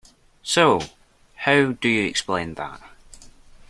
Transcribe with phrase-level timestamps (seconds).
[0.41, 0.81] So,
[1.35, 2.81] how do you explain that?